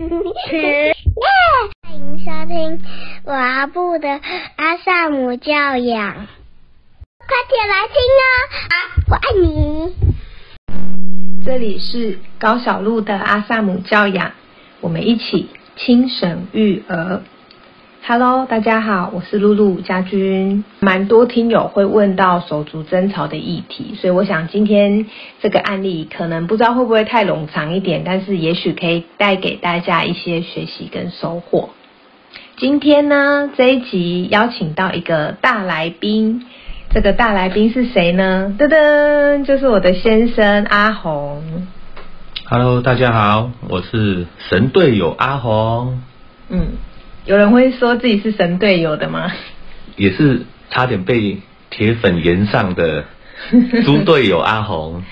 [0.00, 0.96] 耶！
[1.86, 2.82] 欢迎收听
[3.24, 4.08] 我阿布的
[4.56, 6.26] 阿萨姆教养，快
[7.50, 8.20] 点来听哦！
[8.70, 8.72] 啊，
[9.10, 9.92] 我爱你。
[11.44, 14.32] 这里是高小路的阿萨姆教养，
[14.80, 17.22] 我们一起轻省育儿。
[18.06, 20.64] Hello，大家好，我是露露家君。
[20.80, 25.06] 蛮多听友会问到手足争吵的议题，所以我想今天
[25.40, 31.68] 这个案例可能不知道会不会太冗长一点，但是也许可以带给大家一些学习跟收获。
[32.56, 36.46] 今天呢这一集邀请到一个大来宾，
[36.90, 38.56] 这个大来宾是谁呢？
[38.58, 41.68] 噔噔，就是我的先生阿红。
[42.48, 46.02] Hello，大家好，我是神队友阿红，
[46.48, 46.72] 嗯，
[47.30, 49.30] 有人会说自己是神队友的吗？
[49.94, 51.38] 也是差点被
[51.70, 53.04] 铁粉延上的
[53.86, 55.04] 猪队友阿红。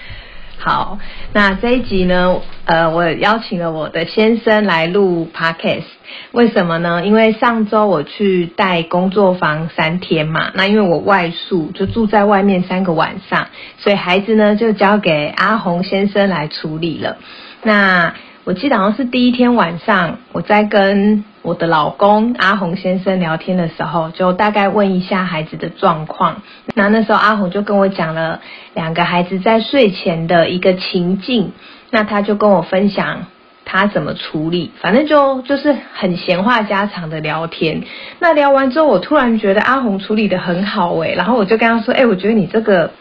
[0.58, 0.98] 好，
[1.32, 5.84] 那这一集呢，呃，我邀请了我的先生来录 podcast，
[6.32, 7.06] 为什么呢？
[7.06, 13.46] 因为上周我去带工作坊三天嘛，那因为我外宿，就住在外面三个晚上，
[13.78, 17.18] 所以孩子呢就交给阿红先生来处理了。
[17.62, 18.12] 那
[18.48, 26.40] 我记得好像是第一天晚上，我在跟我的老公阿红先生聊天的时候，就大概问一下孩子的状况。
[26.74, 28.40] 那那时候阿红就跟我讲了
[28.72, 31.52] 两个孩子在睡前的一个情境，
[31.90, 33.26] 那他就跟我分享
[33.66, 37.84] 他怎么处理，反正就就是很闲话家常的聊天。
[38.18, 42.92] 那聊完之后，我突然觉得阿红处理的很好诶、然后我就跟他说，哎、我觉得你这个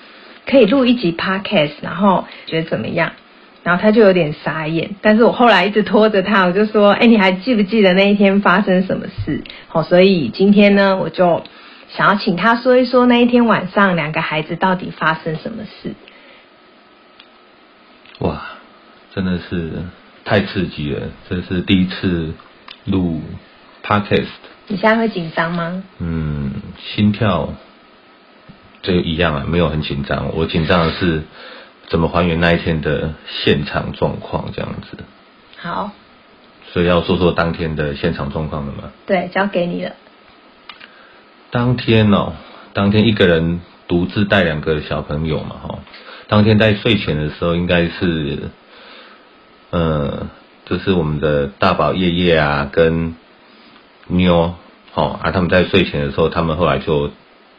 [0.45, 3.13] 可以录一集 podcast，然后觉得怎么样？
[3.67, 9.43] 然后他就有点傻眼，但是我后来一直拖着他，我就说，哎，你还记不记得那一天发生什么事？
[9.67, 11.43] 好、所以今天呢，我就
[11.89, 15.95] 想要请他说一说那一天晚上两个孩子到底发生什么事。
[18.19, 18.41] 哇，
[19.13, 19.73] 真的是
[20.23, 22.35] 太刺激了，这是第一次
[22.85, 23.19] 录
[23.83, 24.27] podcast，
[24.69, 25.83] 你现在会紧张吗？
[25.99, 27.53] 嗯，心跳
[28.81, 31.23] 这一样啊，没有很紧张，我紧张的是
[31.87, 34.97] 怎么还原那一天的现场状况这样子，
[35.57, 35.91] 好，
[36.71, 38.91] 所以要说说当天的现场状况了吗？
[39.05, 39.93] 对，交给你了。
[41.49, 42.33] 当天哦，
[42.73, 45.79] 当天一个人独自带两个小朋友嘛，哈。
[46.27, 48.49] 当天在睡前的时候，应该是，
[49.69, 50.27] 呃，
[50.65, 53.15] 就是我们的大宝夜夜啊，跟
[54.07, 54.55] 妞，
[54.93, 57.11] 哦啊，他们在睡前的时候，他们后来就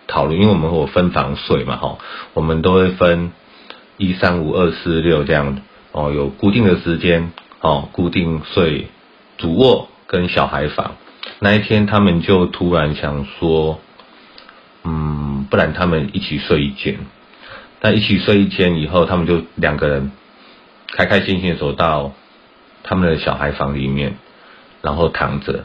[0.06, 1.96] 讨论，因为我们有分房睡嘛，哈，
[2.34, 3.32] 我们都会分
[3.98, 5.60] 一三五二四六这样，
[5.92, 8.86] 哦，有固定的时间，哦，固定睡
[9.36, 10.96] 主卧跟小孩房。
[11.40, 13.80] 那一天他们就突然想说，
[14.84, 16.98] 嗯，不然他们一起睡一间。
[17.80, 20.10] 但一起睡一间以后，他们就两个人
[20.92, 22.12] 开开心心的走到
[22.82, 24.16] 他们的小孩房里面，
[24.82, 25.64] 然后躺着，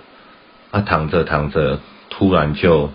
[0.70, 1.80] 啊，躺着躺着，
[2.10, 2.92] 突然就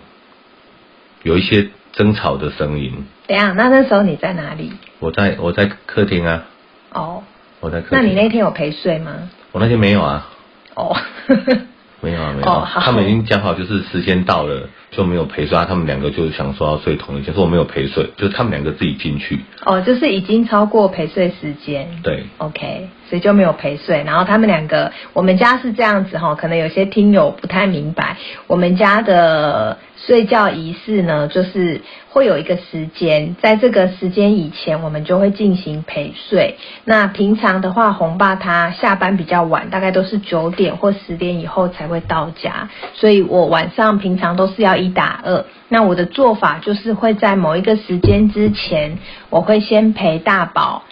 [1.23, 3.05] 有一些争吵的声音。
[3.27, 4.71] 等一下，那那时候你在哪里？
[4.99, 6.43] 我在我在客厅啊，
[6.93, 7.23] 哦，
[7.59, 7.97] 我在客厅。
[7.97, 9.11] 那你那天有陪睡吗？
[9.51, 10.27] 我那天没有啊，
[10.75, 10.95] 哦，
[12.01, 12.61] 没有啊，没有啊。
[12.61, 19.39] 哦好他们已经讲好，就是时间到了就没有陪睡，啊他们两个就想说要睡同一间，说我没有陪睡，就是他们两个自己进去。
[19.65, 21.87] 哦，就是已经超过陪睡时间。
[22.03, 24.03] 对，OK，所以就没有陪睡。
[24.03, 28.17] 然后他们两个，我们家是这样子哈，可能有些听友不太明白，
[28.47, 36.55] 我们家的睡觉仪式呢，就是会有一个时间，在这个时间以前，我们就会进行陪睡。
[36.85, 45.45] 那平常的话，红爸他下班比较晚，大概都是九点或十点以后才会到家，所以我晚上平常都是要一打二。
[45.67, 48.97] 那我的做法就是会在某一个时间之前，
[49.29, 50.83] 我会先陪大宝。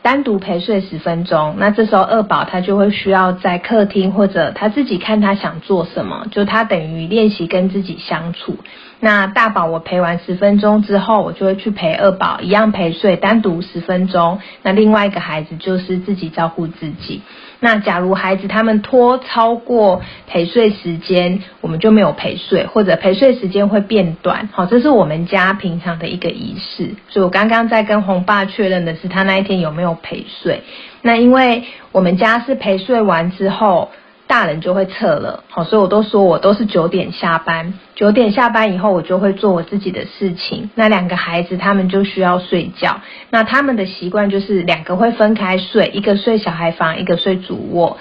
[0.00, 8.56] 单独陪睡十分钟，那这时候二宝他就会需要在客厅或者他自己看他想做什么，就他等于练习跟自己相处。
[9.00, 14.40] 那大宝我陪完十分钟之后，我就会去陪二宝，一样陪睡，单独十分钟。
[14.62, 17.20] 那另外一个孩子就是自己照顾自己。
[17.60, 24.48] 那假如孩子他们拖超过陪睡时间，我们就没有陪睡，或者陪睡时间会变短。
[24.52, 26.94] 好，这是我们家平常的一个仪式。
[27.08, 30.62] 所以我刚刚在跟红爸确认的是，他那一天有没有陪睡。
[31.02, 33.90] 那因为我们家是陪睡完之后，
[34.28, 40.70] 大人就会撤了，好，所以我都说我都是九点下班，九点下班以后我就会做我自己的事情。
[40.74, 47.96] 那两个孩子他们就需要睡觉，那他们的习惯就是两个会分开睡，一个睡小孩房，一个睡主卧。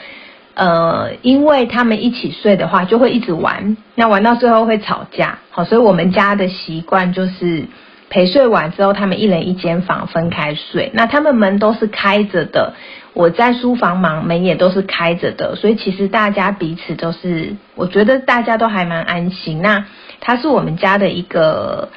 [0.54, 7.68] 呃，因为他们一起睡的话，就会一直玩，那玩到最后会吵架，好，所以我们家的习惯就是
[8.10, 10.92] 陪睡完之后，他们一人一间房分开睡。
[10.94, 12.74] 那他们门都是开着的，
[13.14, 19.62] 我在书房忙，门也都是开着的，所以其实大家彼此都是，我觉得大家都还蛮安心。
[19.62, 19.86] 那
[20.22, 21.90] 它是我们家的一个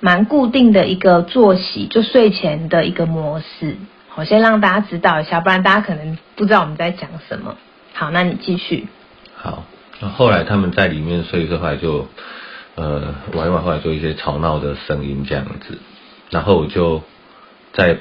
[0.00, 3.76] 蛮固定的一个作息，就睡前的一个模式。
[4.14, 7.56] 我先让大家知道一下，不然大家可能不知道我们在讲什么。
[7.94, 8.88] 好，那你继续。
[9.34, 9.64] 好，
[10.00, 12.06] 那后来他们在里面睡，后来就。
[12.76, 15.78] 呃，玩一玩，后来做一些吵闹的声音这样子，
[16.28, 17.02] 然后我就
[17.72, 17.98] 在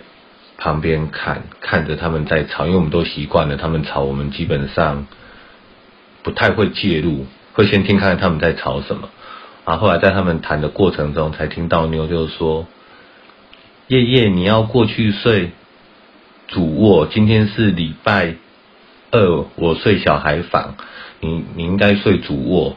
[0.57, 5.07] 旁边看，看着他们在吵，因为我们都习惯了他们吵，我们基本上
[6.23, 9.09] 不太会介入，会先听看看他们在吵什么。
[9.65, 12.67] 然后后来在他们谈的过程中，才听到妞就说
[13.87, 15.51] ：“夜夜，你要过去睡
[16.49, 18.35] 主卧，今天是礼拜
[19.11, 20.75] 二，我睡小孩房，
[21.21, 22.75] 你你应该睡主卧。”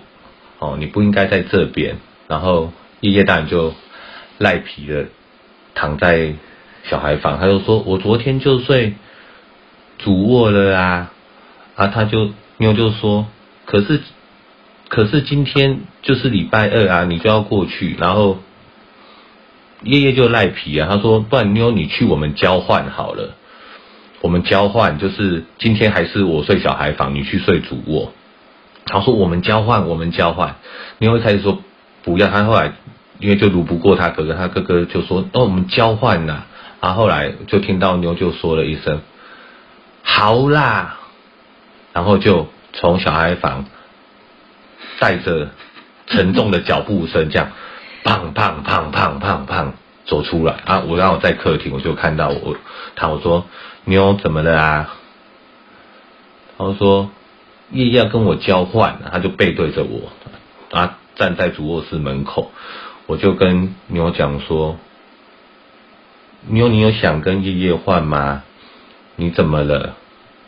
[0.58, 1.96] 哦，你不应该在这边。
[2.26, 3.75] 然后叶叶大人就
[4.38, 5.06] 赖皮的
[5.75, 6.34] 躺在
[6.84, 8.94] 小孩房，他就说：“我昨天就睡
[9.99, 11.12] 主卧了啊。”
[11.76, 13.26] 啊，他就妞就说
[13.64, 14.00] ：“可是
[14.88, 18.38] 可是今天就是礼拜二啊，你就要过去。”然后
[19.84, 23.37] 叶叶就赖皮啊，他说：“不然妞你去我们交换好了，
[24.22, 28.12] 我们交换就是今天还是我睡小孩房，你去睡主卧。”
[28.88, 30.56] 他说：“我们交换，我们交换。”
[30.99, 31.62] 妞一开始说
[32.02, 32.73] 不要，他后来
[33.20, 36.44] 因为就撸不过他哥哥，他哥哥就说：“哦，我们交换呐。”
[36.81, 39.00] 然后后来就听到妞就说了一声
[40.02, 40.99] ：“好啦。”
[41.93, 43.67] 然后就从小孩房
[44.99, 45.50] 带着
[46.06, 47.50] 沉重的脚步声，这样
[48.05, 49.75] 胖胖胖胖胖胖
[50.05, 50.81] 走出来啊！
[50.87, 52.56] 我让我在客厅，我就看到我
[52.96, 53.46] 他我说
[53.84, 54.94] ：“妞怎么了啊？”
[56.56, 57.11] 他说。
[57.70, 60.11] 夜夜要跟我交换，他就背对着我，
[60.70, 62.50] 啊，站在主卧室门口，
[63.06, 64.79] 我就跟妞讲说
[66.49, 68.43] ：“妞，你有想跟夜夜换吗？
[69.17, 69.97] 你怎么了？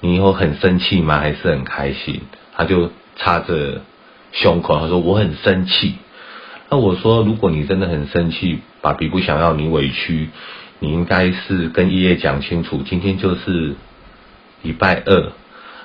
[0.01, 1.19] 你以后很生气吗？
[1.19, 2.23] 还是很开心？”
[2.57, 3.83] 他就插着
[4.33, 5.97] 胸口，他说：“我很生气。”
[6.71, 10.31] 那我说：“如果你真的很生气，爸比不想要你委屈，
[10.79, 13.75] 你应该是跟夜夜讲清楚，今天就是
[14.63, 15.33] 礼拜二。”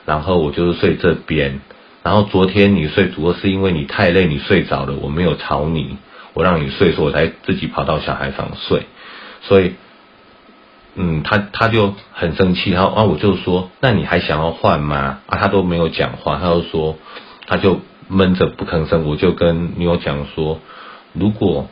[0.05, 1.59] 然后我就是睡这边，
[2.03, 5.97] 然后昨天你睡主卧是因为你太累，你睡着了，我没有吵你，
[6.33, 8.83] 我让你睡，所以我才自己跑到小孩房睡。
[9.41, 9.73] 所以，
[10.95, 15.19] 嗯，他他就很生气，然后啊，我就说，那你还想要换吗？
[15.25, 16.97] 啊，他都没有讲话，他就说，
[17.47, 19.07] 他就闷着不吭声。
[19.07, 20.59] 我就跟女友讲说，
[21.13, 21.67] 如果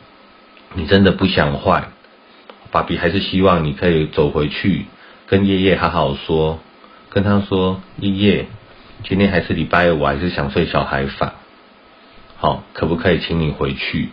[0.74, 1.92] 你真的不想换，
[2.72, 4.86] 爸比还是希望你可以走回去
[5.28, 6.58] 跟爷爷好好说。
[7.14, 8.46] 跟他说：“一夜，
[9.04, 11.34] 今天还是礼拜二，我还是想睡小孩房。
[12.36, 14.08] 好，可不可以请你回去？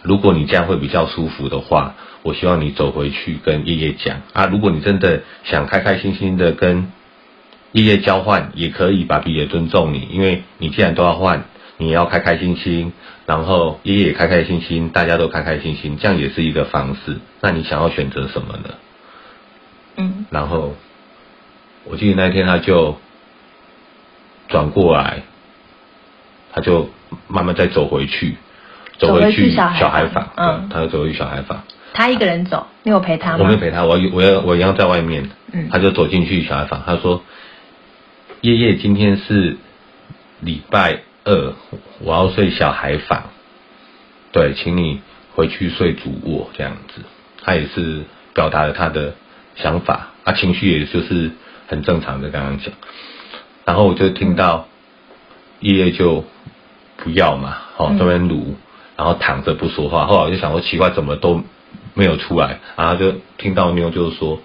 [0.00, 4.46] 如果你这样会比较舒服的话，我希望你走回去跟叶叶讲啊。
[4.46, 6.90] 如果你真的想开开心心的跟
[7.72, 11.44] 叶叶交换，也可以，爸比也尊重你，因为你既然都要换，
[11.76, 12.94] 你也要开开心心，
[13.26, 17.18] 然后叶叶也开开心心，大家都开开心心，这样也是一个方式。
[17.42, 18.70] 那你想要选择什么呢？
[19.96, 20.74] 嗯，然后。”
[21.84, 22.98] 我记得那天他就
[24.48, 25.22] 转过来，
[26.52, 26.90] 他就
[27.26, 28.36] 慢慢再走回去，
[28.98, 31.62] 走回去小孩房，嗯，他就走回去小孩房。
[31.92, 33.38] 他一个人走，你有陪他吗？
[33.40, 35.30] 我没有陪他，我我要我一样在外面。
[35.52, 37.22] 嗯，他就走进去小孩房，他说
[38.42, 39.56] ：“夜夜，今天是
[40.40, 41.54] 礼拜二，
[42.00, 43.30] 我要睡小孩房，
[44.32, 45.00] 对，请你
[45.34, 47.02] 回去睡主卧这样子。”
[47.42, 49.14] 他也是表达了他的
[49.56, 51.30] 想法，啊，情绪也就是。
[51.70, 52.74] 很正常的，刚刚讲，
[53.64, 54.66] 然后我就听到
[55.60, 56.24] 叶叶就
[56.96, 58.56] 不要嘛，哦，这边撸，
[58.96, 60.06] 然后躺着不说话。
[60.06, 61.44] 后来我就想说奇怪，怎么都
[61.94, 64.40] 没有出来，然后就听到妞就是说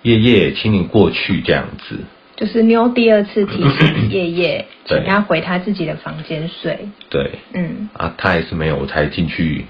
[0.00, 2.00] 叶叶，请你过去这样子。
[2.36, 6.88] 就是妞第二次提醒 叶叶，请他回他自己的房间睡。
[7.10, 9.66] 对，嗯，啊，他还是没有，我才进去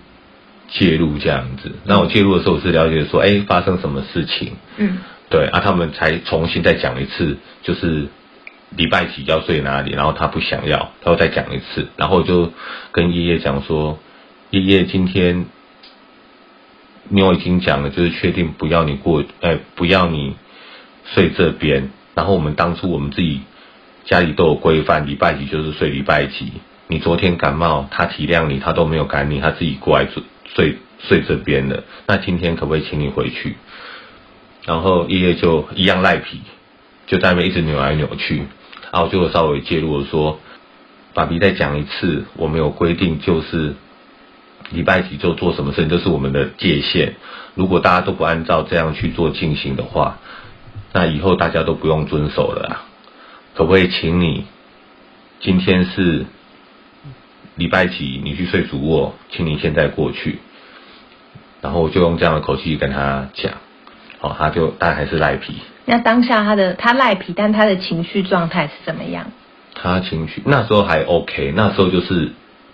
[0.68, 1.72] 介入这样子。
[1.84, 4.52] 那我介入的时候，我是了解说，哎，发生什么事情？
[4.76, 4.98] 嗯。
[5.30, 8.08] 对啊，他们才重新再讲一次，就是
[8.70, 12.52] 礼拜几要睡哪里，然后他不想要，他又再讲一次，然后就
[12.92, 13.98] 跟爷爷讲说，
[14.50, 15.46] 爷爷今天
[17.10, 20.34] 妞已经讲了，就是确定不要你过，哎，不要你
[21.04, 23.42] 睡这边，然后我们当初我们自己
[24.04, 26.52] 家里都有规范，礼拜几就是睡礼拜几，
[26.86, 30.22] 你昨天感冒，他体谅你，他都没有赶你，他自己过来睡
[30.54, 33.56] 睡睡这边的，那今天可不可以请你回去？
[34.68, 36.42] 然后爷爷就一样赖皮，
[37.06, 38.46] 就在那边一直扭来扭去，
[38.92, 40.38] 然后就稍微介入说
[41.14, 43.74] ：“爸比再讲一次，我们有规定，就是
[44.70, 47.14] 礼拜几就做什么事情，这是我们的界限。
[47.54, 50.18] 如果大家都不按照这样去做进行的话，
[50.92, 52.84] 那以后大家都不用遵守了啊。
[53.54, 54.44] 可不可以请你
[55.40, 56.26] 今天是
[57.56, 60.40] 礼拜几，你去睡主卧，请你现在过去。
[61.62, 63.54] 然后我就用这样的口气跟他讲，
[64.20, 65.60] 哦，他就但还是赖皮。
[65.84, 69.30] 那当下他的他赖皮，但他的情绪状态是怎么样？
[69.74, 72.32] 他情绪那时候还 OK，那时候就是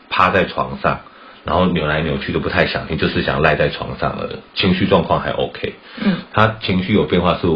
[0.09, 1.01] 趴在床上，
[1.45, 4.39] 然后扭来扭去都不太想听，就是想赖在床上了。
[4.55, 5.75] 情绪状况还 OK。
[6.03, 6.17] 嗯。
[6.33, 7.47] 他情绪有变化是，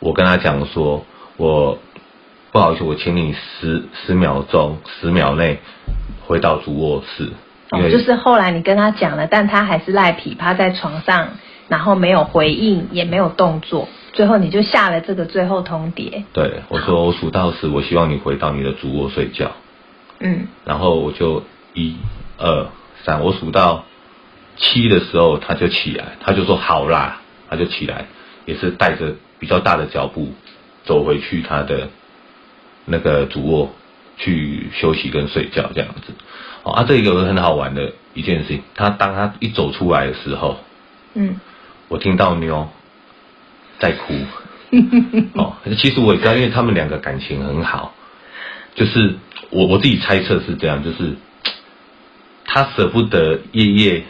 [0.00, 1.06] 我跟他讲说，
[1.38, 1.78] 我
[2.52, 5.58] 不好意思，我请你十十秒钟，十秒内
[6.26, 7.30] 回到主卧室。
[7.70, 11.30] 哦，就是后来你跟他讲了，但他还是赖皮，趴在床上，
[11.70, 13.88] 然后没有回应，也没有动作。
[14.12, 16.24] 最后你就下了这个最后通牒。
[16.32, 19.52] 对，我说我数到十，我希望你回到你的主卧睡觉。
[20.18, 20.48] 嗯。
[20.64, 21.96] 然后我就一、
[22.36, 22.66] 二、
[23.04, 23.84] 三，我数到
[24.56, 28.06] 七的时候，他就起来，他就说好啦，他就起来，
[28.46, 30.32] 也是带着比较大的脚步
[30.84, 31.88] 走回去他的
[32.84, 33.70] 那个主卧
[34.16, 36.12] 去休息跟睡觉这样子。
[36.64, 40.58] 哦啊，这里有个很好玩的一件事情，他当他一走出来的时候，
[41.14, 41.36] 嗯，
[41.90, 42.66] 我听到妞。
[43.80, 44.12] 在哭，
[45.40, 47.94] 哦，其实我也知道，因为他们两个感情很好，
[48.74, 49.14] 就是
[49.48, 51.16] 我我自己猜测是这样，就是
[52.44, 54.02] 他舍不得夜夜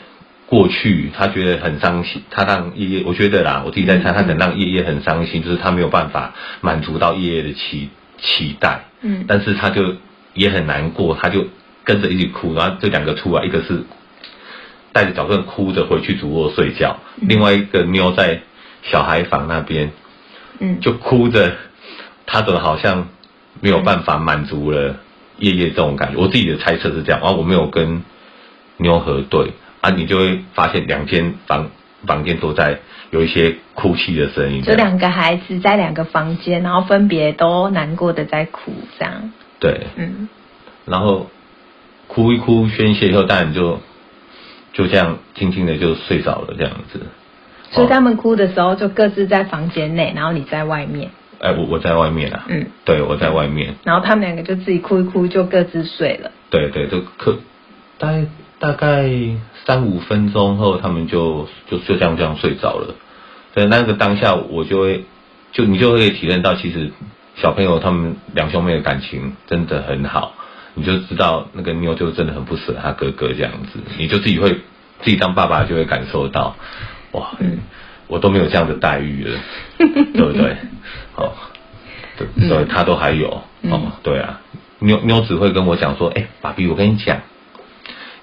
[0.47, 9.95] 过去，他觉得很伤心，他让夜夜，我觉得啦，我自己在猜，他能让夜夜很伤心，就是他没有办法满足到夜夜的期期待，嗯，但是他就
[10.35, 11.47] 也很难过，他就
[11.85, 13.85] 跟着一起哭，然后这两个出来，一个是
[14.93, 18.41] 带着脚跟哭着回去主卧睡觉，另外一个妞在。
[18.83, 19.91] 小孩房那边，
[20.59, 21.53] 嗯，就哭着，
[22.25, 23.09] 他怎么好像
[23.61, 24.97] 没有办法满足了
[25.37, 26.19] 夜夜这种感觉？
[26.19, 28.03] 我自己的猜测是这样，啊，我没有跟
[28.79, 31.71] 妞核对，啊，你就会发现两间房
[32.07, 32.81] 房间都在
[33.11, 34.63] 有一些哭泣的声音。
[34.63, 39.31] 就两个孩子在两个房间，然后分别都难过的在哭，这样。
[39.59, 40.27] 对，嗯，
[40.87, 41.29] 然后
[42.07, 43.79] 哭一哭宣泄以后，当然就
[44.81, 47.01] 就这样静静的就睡着了，这样子。
[47.71, 51.11] 所以他们哭的时候就各自在房间内，然后你在外面。
[51.39, 52.47] 哎，我我在外面啊。
[52.49, 53.75] 嗯，对，我在外面。
[53.85, 56.31] 然后他们两个就自己哭一哭，就各自睡了。
[56.49, 57.37] 对对，就可
[57.99, 58.25] 大概
[58.59, 59.11] 大概
[59.67, 62.95] 三五分钟后，他们就就就这样这样睡着了。
[63.53, 65.05] 所以那个当下，我就会
[65.53, 66.91] 就你就会体验到，其实
[67.37, 70.33] 小朋友他们两兄妹的感情真的很好，
[70.75, 74.59] 你就知道那个妞就真的很不舍他哥哥这样子，你就自己会
[75.03, 76.57] 自己当爸爸就会感受到。
[77.13, 77.59] 哇，嗯，
[78.07, 79.39] 我都没有这样的待遇了，
[79.79, 80.57] 对不对？
[81.17, 81.33] 哦，
[82.17, 84.41] 对，所以他都还有哦，对啊，
[84.79, 87.21] 妞妞只会跟我讲说，哎，爸比，我跟你讲，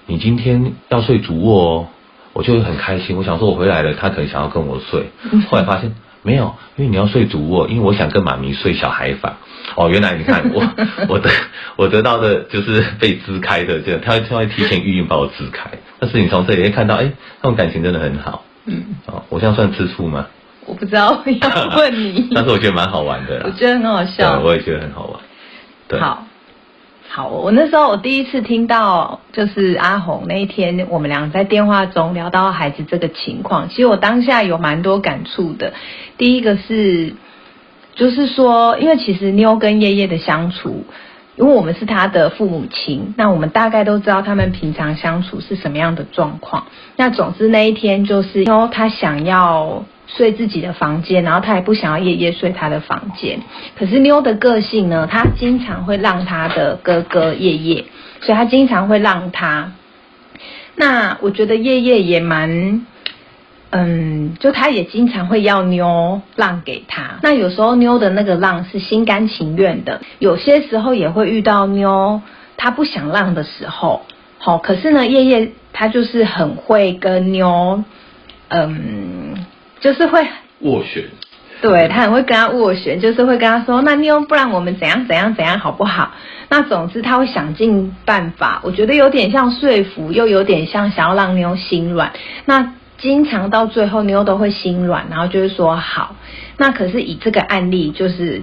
[0.06, 1.88] 你今天要睡主卧哦，
[2.32, 3.16] 我就会很开心。
[3.16, 5.10] 我想说，我回来了，他可能想要跟我睡，
[5.50, 9.36] 后来发现没有，因为你要睡主卧，因为我想跟妈咪睡小孩房。
[9.76, 10.66] 哦，原来你看 我
[11.08, 11.28] 我的
[11.76, 15.70] 我得到的就是被支开的，这样他他会提前预应把我支开。
[15.98, 17.12] 但是你从这里会看到，哎，
[17.42, 18.44] 他们感情真的很好。
[18.66, 20.26] 嗯，哦，我这样算吃醋吗？
[20.66, 22.28] 我不知道，要问你。
[22.34, 23.42] 但是我觉得蛮好玩的。
[23.44, 24.40] 我觉得很好笑。
[24.40, 25.20] 我也觉得很好玩。
[25.88, 25.98] 对。
[25.98, 26.26] 好，
[27.08, 35.72] 好，我那时候我第一次听到，就是阿红那一天，我们俩在电话中聊到孩子这个情况，其实我当下有蛮多感触的。
[36.18, 37.14] 第一个是，
[37.94, 40.84] 就是说，因为其实妞跟叶叶的相处。
[41.38, 46.66] 因为我们是他的父母亲，那我们大概都知道他们平常相处是什么样的状况。
[46.96, 53.40] 那总之那一天就是妞他想要睡自己的房间，然后他也不想要夜夜睡他的房间。
[53.78, 57.84] 可是妞的个性呢，他经常会让他的哥哥夜夜，
[58.20, 59.72] 所以他经常会让他。
[60.74, 62.84] 那我觉得夜夜也蛮。
[63.70, 72.22] 嗯，就他也经常会要妞让给他，那有时候妞的那个让是心甘情愿的，有些时候也会遇到妞
[72.56, 74.06] 他不想让的时候，
[74.38, 77.84] 好，可是呢，夜夜他就是很会跟妞，
[78.48, 79.44] 嗯，
[79.80, 80.26] 就是会
[80.62, 81.04] 斡旋，
[81.60, 86.12] 对他很会跟他斡旋，就是会跟他说，那妞不然我们怎样怎样怎样好不好？
[86.48, 92.14] 那总之他会想尽办法，我觉得有点像说服，又有点像想要让妞心软，
[92.46, 92.72] 那。
[92.98, 96.16] 经常到最后妞都会心软，然后就是说好。
[96.56, 98.42] 那可是以这个案例，就是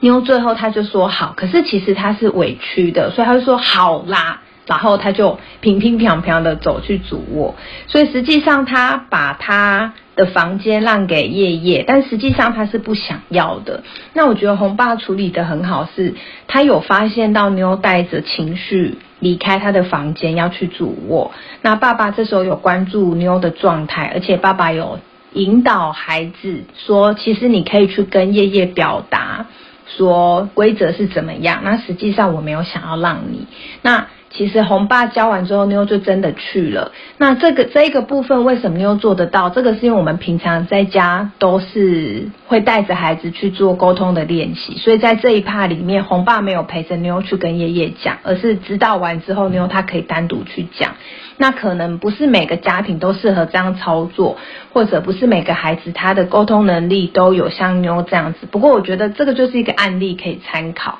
[0.00, 7.54] 妞最后他就说好，可是其实他是委屈的，所以他就说好啦，然后他就平平平平的走去主卧。
[7.86, 13.84] 所以实际上他把他的房间让给夜夜，但实际上他是不想要的。
[14.14, 16.14] 那我觉得红爸处理的很好，是
[16.48, 18.96] 他有发现到妞带着情绪。
[19.22, 21.32] 离开他的房间要去主卧。
[21.62, 24.98] 那爸爸这时候有关注妞的状态，而且爸爸有
[25.32, 29.46] 引导孩子说，其实你可以去跟夜夜表达
[29.86, 31.60] 说规则是怎么样。
[31.64, 33.46] 那实际上我没有想要让你
[33.80, 34.06] 那。
[34.32, 36.90] 其实红爸教完之后，妞就真的去了。
[37.18, 39.50] 那这个这一个部分为什么妞做得到？
[39.50, 50.94] 这个是因为我们平常在家都是会带着孩子去做沟通的练习，所以在这一趴里面，红爸没有陪着妞去跟爷爷讲，而是指导完之后，妞他可以单独去讲。
[51.36, 54.38] 那可能不是每个家庭都适合这样操作，
[54.72, 58.46] 或者不是每个孩子他的沟通能力都有像妞这样子。
[58.50, 60.98] 不过我觉得这个就是一个案例可以参考。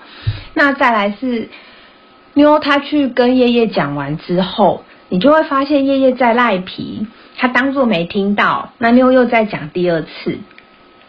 [0.52, 1.48] 那再来是。
[2.34, 8.72] 妞他去跟叶叶讲完之后，你就会发现叶叶在赖皮，他当作没听到。
[8.78, 10.38] 那妞又在讲第二次。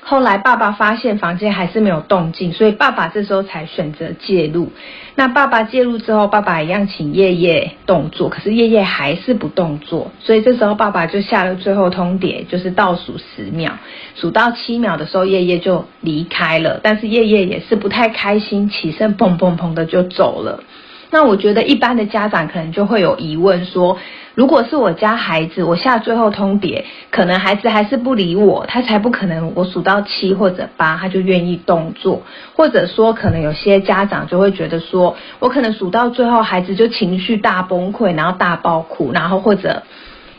[0.06, 4.70] 后来爸爸发现房间还是没有动静，所以爸爸这时候才选择介入。
[5.16, 13.78] 那爸爸介入之后，爸爸一样请叶叶动作，可是叶叶还是不动作，所以这时候爸爸就下了最后通牒，就是倒数十秒，
[14.16, 16.82] 数到七秒的时候，叶叶就离开了。
[16.84, 20.66] 但是叶叶也是不太开心，起身砰砰砰的就走了。
[21.14, 24.00] 那我觉得一般的家长可能就会有疑问说，
[24.34, 32.24] 如果是我家孩子，我下最后通牒，可能孩子还是不理我，他才不可能我数到七或者八他就愿意动作，
[32.56, 39.84] 或者说可能有些家长就会觉得说，我可能数到最后孩子就情绪大崩溃，然后大爆哭，然后或者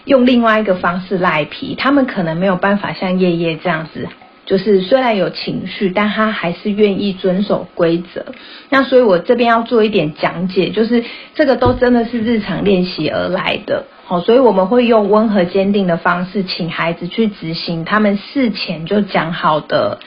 [0.06, 4.08] 用另外一个方式赖皮，他们可能没有办法像叶叶这样子。
[4.46, 8.26] 就是虽然有情绪，但他还是愿意遵守规则。
[8.68, 11.02] 那所以我这边要做一点讲解，就是
[11.34, 13.86] 这个都真的是日常练习而来的。
[14.04, 19.98] 好，所以我们会用温和坚定的方式，请孩子去执行他们事前就讲好的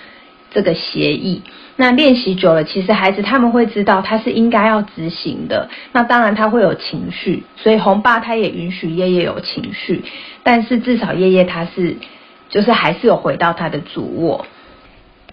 [0.52, 1.42] 这个协议。
[1.76, 5.70] 那练习久了，其实孩子他们会知道他是应该要执行的。
[5.94, 10.04] 那当然他会有情绪，所以红爸他也允许叶叶有情绪，
[10.44, 11.98] 但是至少叶叶他是。
[12.50, 14.46] 就是还是有回到他的主卧。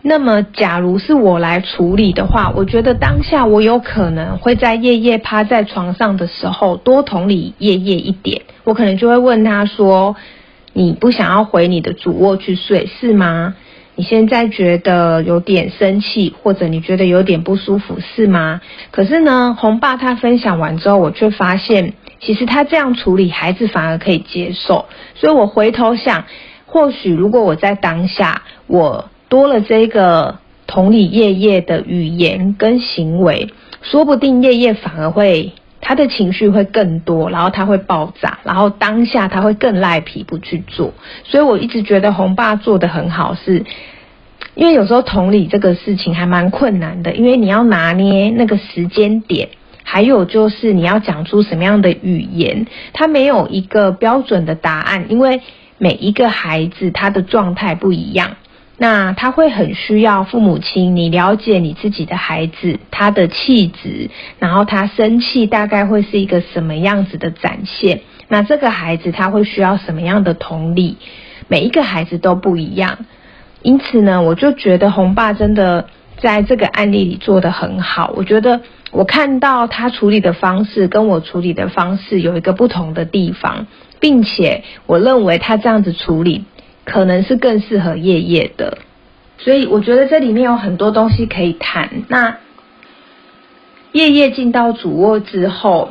[0.07, 8.43] 那么，假如是我来处理的话，我觉得当下我有可能会在夜夜趴在床上的时候多同理夜夜一点。
[8.65, 10.15] 我可能就会问他说
[10.75, 13.55] ：“你不想要回你的主卧去睡是吗？
[13.95, 18.61] 你现在觉得有点生气，或者你觉得有点不舒服是吗？”
[18.93, 24.85] 可是呢，红爸他分享完之后，我却发现其实他这样处理，孩子反而可以接受。
[25.15, 26.27] 所以我回头想。
[26.75, 33.49] 或许如果我在当下，我多了这个同理叶叶的语言跟行为，
[33.81, 40.93] 说不定叶叶反而会他的情绪会更多，然后他会爆炸，然后当下他会更赖皮不去做。
[41.23, 43.65] 所以我一直觉得红爸做的很好，是
[44.57, 49.49] 因为有时候同理这个事情还蛮困难的，因为你要拿捏那个时间点，
[49.85, 55.41] 还有就是你要讲出什么样的语言，他没有一个标准的答案，因为。
[55.79, 58.37] 每一个孩子他的状态不一样，
[58.79, 70.97] 那他会很需要父母亲，你了解你自己的孩子他的气质，然后他生气大概会是一个什么样子的展现，那这个孩子他会需要什么样的同理，
[71.49, 72.99] 每一个孩子都不一样，
[73.63, 78.61] 因此呢，我就觉得红爸真的在这个案例里做得很好，我觉得
[78.93, 83.67] 我看到他处理的方式跟我处理的方式有一个不同的地方。
[84.05, 86.45] 并且我认为他这样子处理
[86.85, 88.77] 可能是更适合夜夜的，
[89.39, 92.03] 所以我觉得这里面有很多东西可以谈。
[92.09, 92.37] 那
[93.93, 95.89] 夜夜进到主卧之后。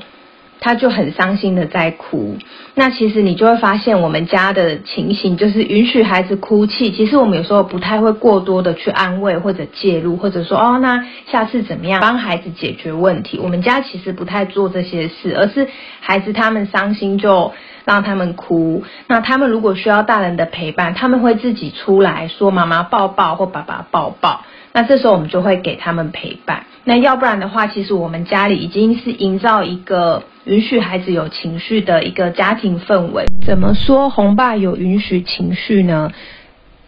[0.63, 2.37] 他就很伤心的在哭，
[2.73, 6.89] 那其实你就会发现我们家的情形就是允许孩子哭泣。
[6.89, 13.37] 其实我们有时候不太会过多的去安慰或者介入，或者说哦，那下次怎么样帮孩子解决问题？
[13.43, 15.67] 我们家其实不太做这些事，而是
[15.99, 17.51] 孩子他们伤心就
[17.83, 18.85] 让他们哭。
[19.07, 24.45] 那他们如果需要大人的陪伴，他们会自己出来说妈妈抱抱或爸爸抱抱。
[24.71, 26.65] 那这时候我们就会给他们陪伴。
[26.85, 33.25] 那要不然的话，其实我们家里已经是营造一个允许孩子有情绪的一个家庭氛围。
[33.45, 36.11] 怎么说红爸有允许情绪呢？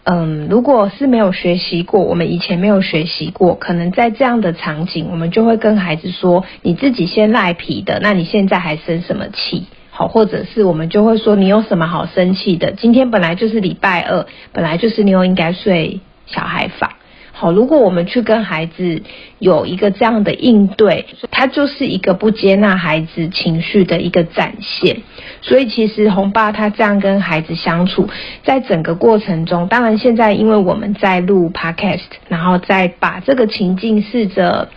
[0.03, 12.73] 嗯，如果是没有学习过，我们以前没有学习过，可能在这样的场景，我们就会跟孩子说：“你自己先赖皮的，那你现在还生什么气？”好，或者是我们就会说：“你有什么好生气的？
[12.73, 16.91] 今天本来就是礼拜二，本来就是你又应该睡小孩房。”
[17.37, 19.01] 好，如果我们去跟孩子
[19.39, 25.01] 有一个这样的应对，他就是一个不接纳孩子情绪的一个展现。
[25.41, 28.07] 所以其实红爸他这样跟孩子相处，
[28.43, 34.69] 在整个过程中，当然现在因为我们在录 podcast，然后再把这个情境试着。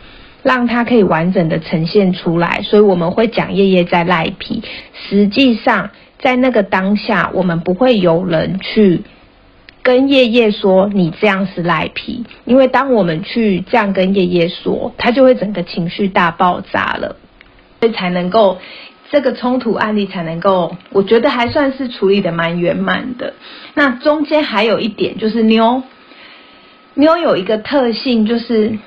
[0.45, 4.63] 让他可以完整的呈现出来，所以我们会讲叶叶在赖皮。
[4.95, 5.91] 实际上，
[6.21, 9.03] 在那个当下，我们不会有人去
[9.89, 17.17] 跟叶叶说你这样是赖皮，因为当我们去这样跟叶叶说，他就会整个情绪大爆炸了，
[17.81, 18.59] 所以才能够
[19.11, 23.33] 这个冲突案例才能够，我觉得还算是处理的蛮圆满的。
[23.73, 25.83] 那中间还有一点就是妞，
[26.93, 28.79] 妞有一个特性就是。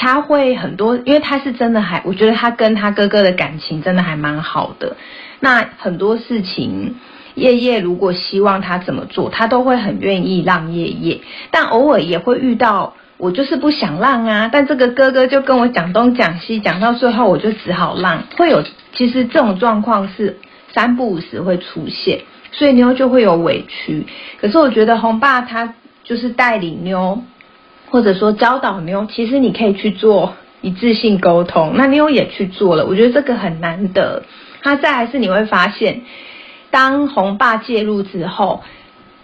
[0.00, 4.96] 他会很多，因为他是真的还，我觉得他跟他哥哥的感情真的还蛮好的。
[5.40, 6.94] 那很多事情，
[7.38, 11.20] 叶叶如果希望他怎么做，他都会很愿意让叶叶。
[11.50, 14.50] 但偶尔也会遇到，我就是不想让啊。
[14.52, 18.24] 但这个哥哥就跟我讲东讲西，讲到最后我就只好让。
[18.36, 20.38] 会有，其实这种状况是
[20.74, 22.20] 三不五时会出现，
[22.52, 24.06] 所以妞就会有委屈。
[24.40, 25.74] 可是我觉得红爸他
[26.04, 27.22] 就是带领妞。
[27.90, 31.72] 或者说教导妞，其实你可以去做一致性沟通。
[31.74, 34.24] 那妞也去做了，我觉得这个很难得。
[34.60, 36.02] 他再还是你会发现，
[36.70, 38.62] 当红爸介入之后，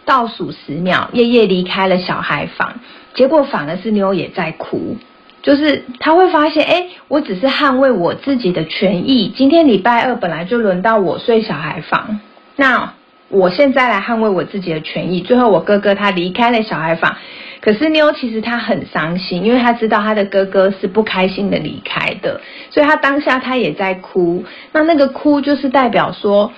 [0.04, 2.80] 倒数十秒，夜夜离开了小孩房，
[3.14, 4.96] 结果反而是妞也在哭。
[5.42, 9.32] 就是他会发现，哎，我只是捍卫我自己的权益。
[9.36, 12.20] 今天礼拜二本来就轮到我睡小孩房，
[12.56, 12.94] 那
[13.28, 15.20] 我现在来捍卫我自己的权益。
[15.20, 17.16] 最后我哥哥他离开了小孩房。
[17.60, 24.44] 可是妞其实她很伤心，因为她知道她的哥哥是不开心的离开的，所以她当下她也在哭。
[24.72, 26.52] 那那个哭就是代表说，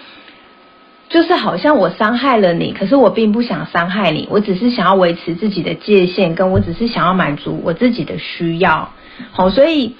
[1.09, 8.91] 就是好像我伤害了你，可是我并不想伤害你，我只是想要维持自己的界限，跟我只是想要满足我自己的需要。
[9.33, 9.97] 好，所以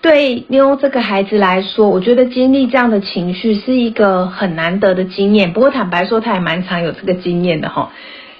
[0.00, 5.52] 对妞这个孩子来说，我觉得经历这样的情绪是一个很难得的经验。
[5.52, 7.90] 不过坦白说，他也蛮常有这个经验的哈。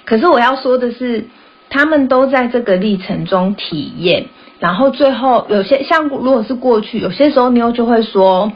[0.05, 1.25] 可是我要说的是。
[1.69, 4.27] 他们都在这个历程中体验，
[4.61, 8.53] 然后最后有些像如果是过去，有些时候妞就会说，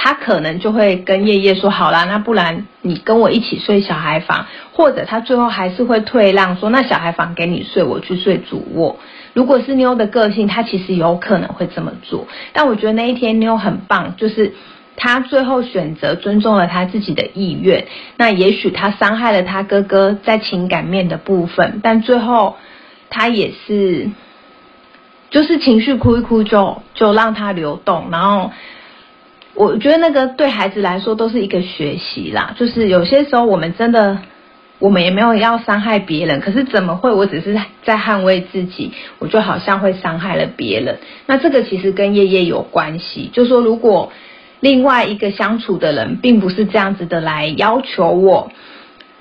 [0.00, 9.00] 他可能就会跟叶叶说，好啦，那不然你跟我一起睡小孩房，或者他最后还是会退让，说那小孩房给你睡，我去睡主卧。
[9.34, 12.28] 如果是妞的个性，他其实有可能会这么做。
[12.52, 14.54] 但我觉得那一天妞很棒，就是。
[15.00, 22.56] 他最后选择尊重了他自己的意愿，那也许他伤害了他哥哥在情感面的部分，但最后
[23.08, 24.10] 他也是，
[25.30, 28.50] 就是情绪哭一哭就就让他流动，然后
[29.58, 34.16] 我觉得那个对孩子来说都是一个学习啦，就是有些时候我们真的
[34.78, 44.12] 我们也没有要伤害别人，可是怎么会我只是在捍卫自己，我就好像会伤害了别人，那这个其实跟夜夜有关系，就说如果。
[44.60, 48.50] 另外一个相处的人，并不是这样子的来要求我，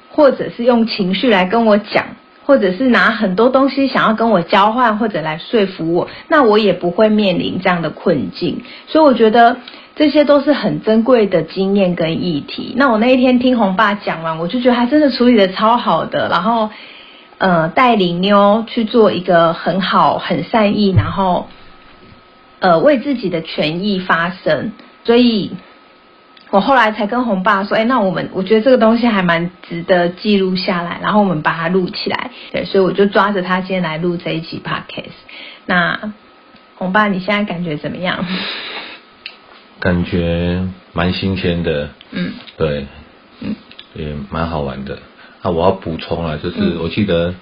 [0.09, 2.07] 或者是用情绪来跟我讲，
[2.43, 8.63] 或者是拿很多东西想要跟我交换，或者来说服我，那我也不会面临这样的困境。
[8.87, 9.57] 所以我觉得
[9.97, 12.73] 这些都是很珍贵的经验跟议题。
[12.77, 16.69] 那我那一天听红爸讲完，我就觉得他真的处理的超好的，然后
[17.39, 21.47] 呃带领妞去做一个很好、很善意，然后
[22.59, 24.71] 呃为自己的权益发声。
[25.03, 25.53] 所以，
[26.51, 35.17] 我后来才跟红爸说：“哎，那我们我觉得这个东西还蛮值得记录下来，然后我们把它录起来。”对，所以我就抓着他今天来录这一期 podcast。
[35.65, 36.13] 那
[36.75, 38.23] 红爸，你现在感觉怎么样？
[39.79, 41.89] 感觉蛮新鲜的。
[42.11, 42.33] 嗯。
[42.57, 42.85] 对。
[43.41, 43.55] 嗯。
[43.93, 44.99] 也蛮好玩的。
[45.41, 47.33] 那我要补充了，就是我记得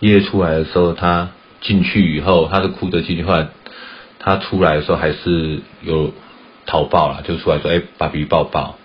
[0.00, 3.48] 爷爷出来的时候，他进去以后，他是哭着进去，后来
[4.18, 6.12] 他出来的时候还是有。
[6.66, 8.78] 逃爆了，就出来说：“哎，爸比抱抱。”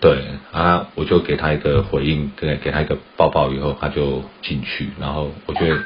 [0.00, 4.90] 对啊，我就给他一个回应，给给他一个抱抱以后，他就进去。
[5.00, 5.76] 然后我觉得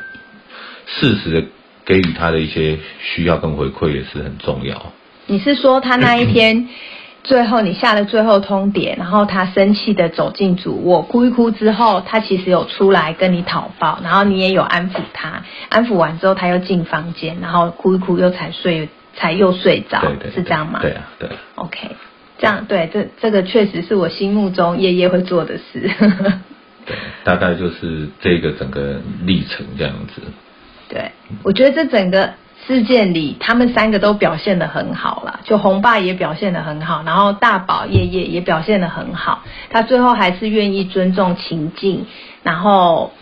[0.86, 1.46] 适时的
[1.86, 4.92] 给予他的一些需要跟回馈也是很重要。
[5.28, 6.68] 你是说他那一天
[7.22, 18.88] 最后你下了最后通牒，然后他生气的走进主卧，哭一哭之后，他其实有出来跟你讨抱，然后你也有安抚他，安抚完之后他又进房间，然后哭一哭又才睡。
[19.20, 20.00] 才又睡着，
[20.32, 20.78] 是这样吗？
[20.80, 21.28] 对啊，对。
[21.56, 21.88] OK，
[22.38, 25.90] 这样对，这这个确实是我心目中夜夜会做的事。
[26.86, 30.22] 对，大概就是这个整个历程这样子。
[30.88, 31.10] 对，
[31.42, 32.34] 我觉得这整个
[32.66, 42.06] 事件里，他们三个都表现的很好了，就红爸也表现的很好，然后大宝夜夜也表现的很好，他最后还是愿意尊重情境，
[42.42, 43.12] 然后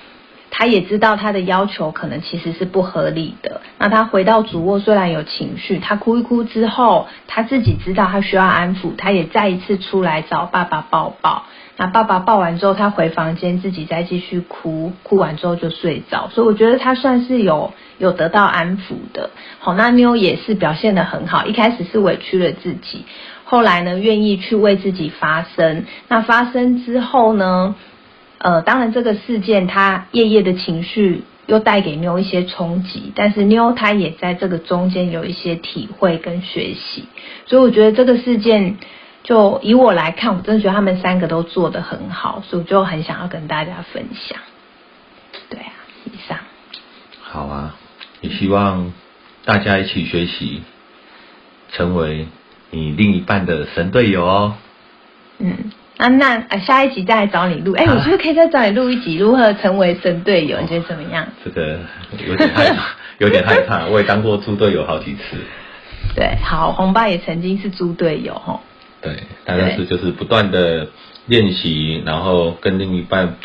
[0.50, 3.60] 他也知道他的要求可能其实是不合理的。
[3.78, 11.44] 那他回到主卧，虽然有情绪，他哭一哭之后，他自己知道他需要安抚，他也再一次出来找爸爸抱抱。
[11.78, 16.30] 那爸爸抱完之后，他回房间自己再继续哭，哭完之后就睡着。
[16.32, 19.28] 所以我觉得他算是有有得到安抚的。
[19.58, 23.04] 好，那妞也是表现得很好，一开始是委屈了自己，
[23.44, 25.84] 后来呢愿意去为自己发声。
[26.08, 27.74] 那发生之后呢，
[28.38, 37.04] 呃，当然这个事件他夜夜的情绪又带给妞一些冲击，但是妞她也在这个中间有一些体会跟学习。
[37.44, 38.78] 所以我觉得这个事件。
[39.26, 44.38] 就以我来看，我真的觉得他们三个都做得很好，所以我就很想要跟大家分享。
[45.50, 45.72] 对啊，
[46.04, 46.38] 以上。
[47.22, 47.74] 好啊，
[48.20, 48.92] 也希望
[49.44, 50.62] 大家一起学习，
[51.72, 52.28] 成为
[52.70, 54.54] 你另一半的神队友哦。
[55.38, 61.26] 嗯，啊那啊下一集再来找你录，哎，我觉得可以再找你录一集如何成为神队友，你觉得怎么样？
[61.44, 61.80] 这个
[62.24, 65.36] 有点害怕， 有点害怕，我也当过猪队友好几次。
[66.14, 68.60] 对，好，红爸也曾经是猪队友哈。
[69.06, 70.88] 对，大概是就是不断的
[71.26, 73.36] 练习，然后跟另一半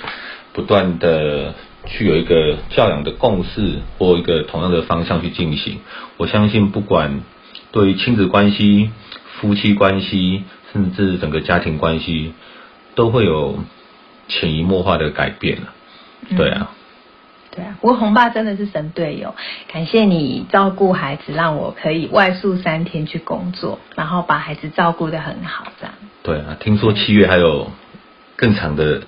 [0.53, 1.53] 不断的
[1.85, 5.79] 去有一个教养的共识或一个同样的方向去进行。
[6.17, 7.21] 我相信，不管
[7.71, 8.89] 对于亲子关系、
[9.35, 10.43] 夫妻关系，
[10.73, 12.33] 甚至整个家庭关系，
[12.95, 13.59] 都会有
[14.27, 15.73] 潜移默化的改变了。
[16.35, 16.71] 对啊。
[17.55, 19.35] 对啊，不过红爸真的是神队友，
[19.71, 25.93] 感谢你照顾孩子，让我可以外宿三天去工作，然后把孩子照顾得很好，这样。
[26.23, 27.69] 对啊，听说七月还有
[28.35, 29.03] 更长的。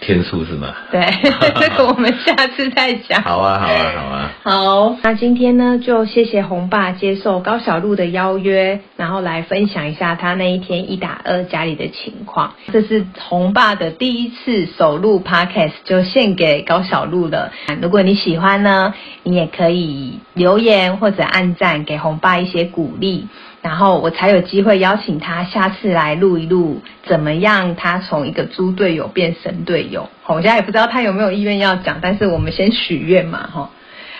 [0.00, 0.74] 天数是吗？
[0.90, 1.00] 对，
[1.58, 3.22] 这个我们下次再讲。
[3.22, 4.30] 好啊，好啊，好啊。
[4.42, 12.54] 好，那今天呢，就谢谢红爸接受高小璐的邀约，然后来分享一下他那一天一打二家里的情况。
[12.72, 17.52] 这是红爸的第一次首录 podcast，就献给高小璐了。
[17.80, 23.26] 如果你喜欢呢，你也可以留言或者按赞，给红爸一些鼓励。
[23.64, 27.74] 然后我才有机会邀请他下次来录一录，怎么样？
[27.74, 30.06] 他从一个猪队友变神队友。
[30.22, 33.70] 好，我现在也不知道他有没有意愿要讲，但是我们先许愿嘛，哈。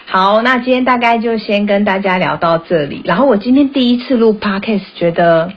[0.06, 3.02] 好，那今天大概就先跟大家聊到这里。
[3.04, 5.52] 然后我今天第一次录 podcast，觉得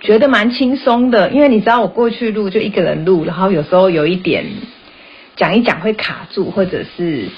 [0.00, 4.44] 觉得蛮轻松的，因为你知道我过去录就一个人录，然后有时候有一点
[5.34, 7.30] 讲一讲会卡住，或者是。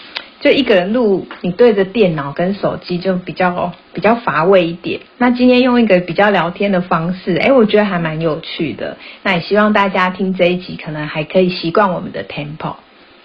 [0.47, 5.01] 就一个人录，你对着电脑跟手机就比较比较乏味一点。
[5.19, 8.97] 那今天用一个比较聊天的方式，哎，我觉得还蛮有趣的。
[9.25, 12.77] 那也希望大家听这一集，可能还可以习惯我们的 tempo。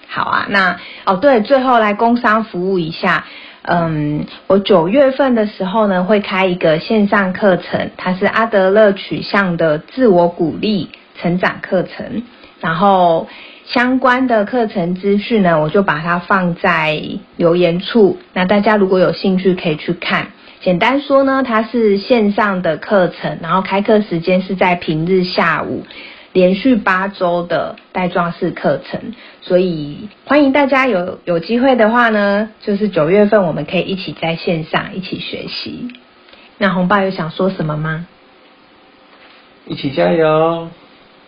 [0.08, 3.28] 好啊，那哦对，最后来工商服务一下。
[3.62, 10.90] 嗯，我九月份的时候呢，会开一个线上课程，它是阿德勒取向的自我鼓励
[11.22, 12.24] 成长课程，
[12.60, 13.28] 然后。
[13.74, 17.02] 相关的课程资讯呢，我就把它放在
[17.38, 18.18] 留言处。
[18.34, 20.28] 那大家如果有兴趣，可以去看。
[20.60, 25.86] 简单说呢，它是线上的课程，然后开课时间是在平日下午，
[26.34, 29.14] 连续八周的带状式课程。
[29.40, 35.88] 所以欢迎大家有有机会的话呢，就是九月份我们可以一起在线上一起学习。
[36.58, 38.06] 那红爸有想说什么吗？
[39.66, 40.68] 一起加油！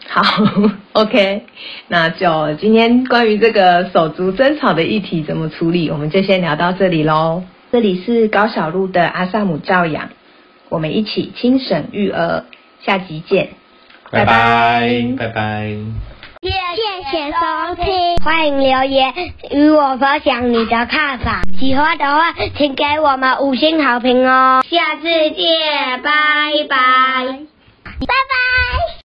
[0.07, 0.21] 好，
[0.93, 1.45] OK，
[1.87, 7.43] 那就今天关于这个手足争吵的议题怎么处理，我们就先聊到这里喽。
[7.71, 10.09] 这里是高小璐的阿萨姆教养，
[10.69, 12.43] 我们一起轻省育儿，
[12.85, 13.49] 下集见，
[14.11, 15.75] 拜拜，拜拜。
[16.43, 16.49] 谢
[17.09, 19.13] 谢收听，欢迎留言
[19.51, 24.61] 与我分享你的看法，喜欢的话请给我们五星好评哦。
[24.69, 27.39] 下次见，拜拜，
[27.83, 29.02] 拜拜。